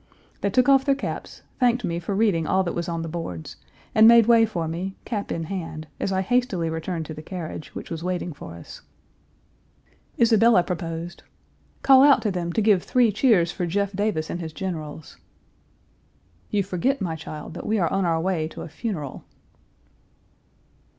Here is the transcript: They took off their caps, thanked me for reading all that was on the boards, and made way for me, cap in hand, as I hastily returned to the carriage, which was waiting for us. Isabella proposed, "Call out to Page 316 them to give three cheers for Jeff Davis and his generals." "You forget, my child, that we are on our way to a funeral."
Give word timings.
They 0.41 0.49
took 0.49 0.67
off 0.67 0.83
their 0.83 0.95
caps, 0.95 1.43
thanked 1.59 1.83
me 1.83 1.99
for 1.99 2.15
reading 2.15 2.47
all 2.47 2.63
that 2.63 2.73
was 2.73 2.89
on 2.89 3.03
the 3.03 3.07
boards, 3.07 3.55
and 3.93 4.07
made 4.07 4.25
way 4.25 4.47
for 4.47 4.67
me, 4.67 4.95
cap 5.05 5.31
in 5.31 5.43
hand, 5.43 5.85
as 5.99 6.11
I 6.11 6.23
hastily 6.23 6.71
returned 6.71 7.05
to 7.05 7.13
the 7.13 7.21
carriage, 7.21 7.75
which 7.75 7.91
was 7.91 8.03
waiting 8.03 8.33
for 8.33 8.55
us. 8.55 8.81
Isabella 10.19 10.63
proposed, 10.63 11.21
"Call 11.83 12.01
out 12.01 12.23
to 12.23 12.31
Page 12.31 12.33
316 12.33 12.41
them 12.41 12.53
to 12.53 12.61
give 12.63 12.81
three 12.81 13.11
cheers 13.11 13.51
for 13.51 13.67
Jeff 13.67 13.91
Davis 13.93 14.31
and 14.31 14.39
his 14.41 14.53
generals." 14.53 15.17
"You 16.49 16.63
forget, 16.63 16.99
my 16.99 17.15
child, 17.15 17.53
that 17.53 17.67
we 17.67 17.77
are 17.77 17.93
on 17.93 18.03
our 18.03 18.19
way 18.19 18.47
to 18.47 18.63
a 18.63 18.69
funeral." 18.69 19.23